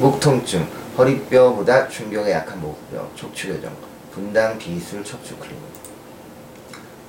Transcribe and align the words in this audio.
목 0.00 0.18
통증, 0.18 0.66
허리뼈보다 0.98 1.88
충격에 1.88 2.32
약한 2.32 2.60
목뼈, 2.60 3.08
척추 3.14 3.46
교정, 3.46 3.72
분당 4.12 4.58
비술 4.58 5.04
척추 5.04 5.36
클리닉. 5.36 5.62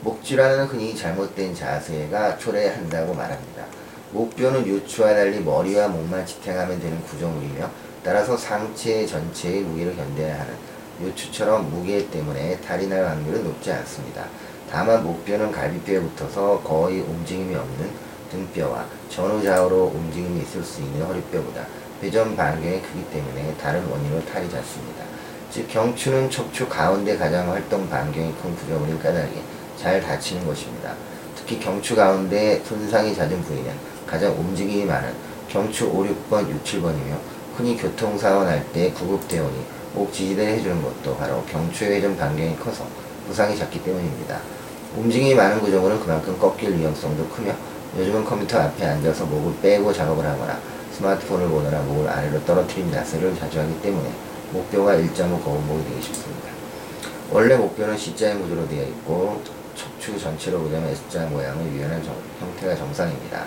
목 0.01 0.23
질환은 0.23 0.65
흔히 0.65 0.95
잘못된 0.95 1.55
자세가 1.55 2.37
초래한다고 2.37 3.15
말합니다. 3.15 3.65
목뼈는 4.11 4.67
요추와 4.67 5.15
달리 5.15 5.39
머리와 5.39 5.87
목만 5.87 6.27
지탱하면 6.27 6.79
되는 6.79 7.01
구조물이며 7.05 7.67
따라서 8.03 8.38
상체 8.38 9.04
전체의 9.07 9.61
무게를 9.63 9.95
견뎌야 9.95 10.41
하는 10.41 10.54
요추처럼 11.02 11.71
무게 11.71 12.07
때문에 12.11 12.61
탈이 12.61 12.86
날 12.86 13.04
확률은 13.04 13.45
높지 13.45 13.71
않습니다. 13.71 14.25
다만 14.70 15.04
목뼈는 15.04 15.52
갈비뼈에 15.52 16.02
붙어서 16.02 16.61
거의 16.61 17.02
움직임이 17.02 17.55
없는 17.55 17.89
등뼈와 18.29 18.86
전후좌우로 19.09 19.91
움직임이 19.95 20.41
있을 20.41 20.63
수 20.63 20.81
있는 20.81 21.04
허리뼈보다 21.04 21.65
회전 22.04 22.36
반경이 22.36 22.82
크기 22.82 23.04
때문에 23.11 23.55
다른 23.61 23.86
원인으로 23.88 24.24
탈이 24.25 24.50
잦습니다. 24.50 25.04
즉 25.51 25.68
경추는 25.69 26.29
척추 26.29 26.68
가운데 26.68 27.18
가장 27.18 27.50
활동 27.52 27.89
반경이 27.89 28.33
큰 28.42 28.56
구조물인 28.56 29.00
까닭에 29.00 29.42
잘 29.78 30.02
다치는 30.02 30.46
것입니다. 30.46 30.93
특히 31.36 31.60
경추 31.60 31.96
가운데 31.96 32.61
손상이 32.66 33.16
잦은 33.16 33.42
부위는 33.44 33.72
가장 34.05 34.31
움직임이 34.33 34.86
많은 34.86 35.14
경추 35.47 35.86
5, 35.88 36.03
6번, 36.30 36.50
6, 36.50 36.64
7번이며 36.64 37.17
흔히 37.55 37.78
교통사고 37.78 38.44
날 38.44 38.61
때 38.73 38.91
구급대원이 38.91 39.66
목 39.94 40.11
지지대를 40.11 40.53
해주는 40.55 40.81
것도 40.81 41.16
바로 41.16 41.41
경추의 41.45 41.91
회전 41.97 42.17
반경이 42.17 42.58
커서 42.58 42.86
부상이 43.27 43.55
잦기 43.55 43.81
때문입니다. 43.81 44.39
움직임이 44.97 45.33
많은 45.33 45.61
구조물은 45.61 46.00
그만큼 46.02 46.38
꺾일 46.38 46.77
위험성도 46.77 47.27
크며 47.30 47.53
요즘은 47.97 48.25
컴퓨터 48.25 48.59
앞에 48.59 48.86
앉아서 48.86 49.25
목을 49.25 49.53
빼고 49.61 49.94
작업을 49.94 50.25
하거나 50.25 50.59
스마트폰을 50.97 51.49
보느라 51.49 51.81
목을 51.81 52.08
아래로 52.09 52.44
떨어뜨린 52.45 52.91
자세를 52.91 53.35
자주 53.38 53.59
하기 53.59 53.81
때문에 53.81 54.09
목뼈가 54.52 54.95
일자목 54.95 55.44
거운목이 55.44 55.83
되기 55.89 56.02
쉽습니다. 56.02 56.49
원래 57.31 57.55
목뼈는 57.57 57.97
C자인 57.97 58.41
구조로 58.41 58.67
되어 58.69 58.83
있고 58.83 59.41
척추 59.75 60.17
전체로 60.19 60.59
보자면 60.59 60.89
S자 60.89 61.25
모양을 61.25 61.71
유연한 61.73 62.02
정- 62.03 62.15
형태가 62.39 62.75
정상입니다. 62.75 63.43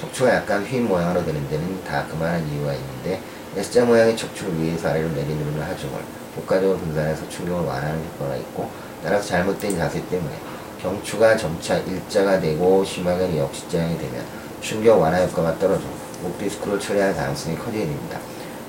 척추가 0.00 0.34
약간 0.34 0.64
휜 0.64 0.80
모양으로 0.82 1.24
되는 1.24 1.48
데는 1.48 1.82
다 1.84 2.04
그만한 2.08 2.46
이유가 2.48 2.72
있는데 2.74 3.20
S자 3.56 3.84
모양의 3.84 4.16
척추를 4.16 4.60
위에서 4.62 4.90
아래로 4.90 5.08
내리누르는 5.10 5.60
하중을 5.60 5.98
복가적으로 6.36 6.78
분산해서 6.78 7.28
충격을 7.28 7.64
완화하는 7.66 8.00
효과가 8.14 8.36
있고 8.36 8.70
따라서 9.02 9.26
잘못된 9.26 9.76
자세 9.76 10.00
때문에 10.08 10.34
경추가 10.80 11.36
점차 11.36 11.76
일자가 11.78 12.38
되고 12.40 12.84
심하게는 12.84 13.36
역시자형이 13.38 13.98
되면 13.98 14.24
충격 14.60 15.00
완화 15.00 15.18
효과가 15.24 15.58
떨어져 15.58 15.82
목 16.22 16.38
디스크를 16.38 16.78
처리할 16.78 17.14
가능성이 17.14 17.56
커지게 17.56 17.84
됩니다. 17.84 18.18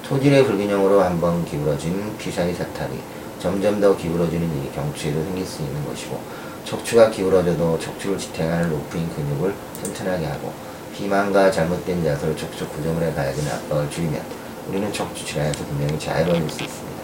토질의 0.03 0.45
불균형으로 0.45 1.01
한번 1.01 1.45
기울어진 1.45 2.17
피사리 2.17 2.53
사탈이 2.53 2.99
점점 3.39 3.79
더 3.79 3.95
기울어지는 3.95 4.57
일이 4.57 4.71
경추에도 4.73 5.23
생길 5.23 5.45
수 5.45 5.61
있는 5.61 5.85
것이고 5.85 6.19
척추가 6.65 7.09
기울어져도 7.09 7.79
척추를 7.79 8.17
지탱하는 8.17 8.69
로프인 8.69 9.09
근육을 9.15 9.53
튼튼하게 9.81 10.25
하고 10.25 10.51
비만과 10.93 11.51
잘못된 11.51 12.03
자세로 12.03 12.35
척추 12.35 12.67
구조물에 12.67 13.13
가해지는 13.13 13.51
압박을 13.51 13.89
줄이면 13.89 14.21
우리는 14.67 14.91
척추 14.93 15.25
질환에서 15.25 15.65
분명히 15.65 15.99
자유로워질 15.99 16.49
수 16.49 16.63
있습니다. 16.63 17.02